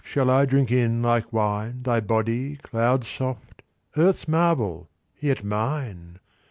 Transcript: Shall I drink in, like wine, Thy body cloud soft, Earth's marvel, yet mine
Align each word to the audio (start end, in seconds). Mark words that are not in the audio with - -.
Shall 0.03 0.31
I 0.31 0.47
drink 0.47 0.71
in, 0.71 1.03
like 1.03 1.31
wine, 1.31 1.83
Thy 1.83 1.99
body 1.99 2.55
cloud 2.55 3.05
soft, 3.05 3.61
Earth's 3.95 4.27
marvel, 4.27 4.89
yet 5.19 5.43
mine 5.43 6.17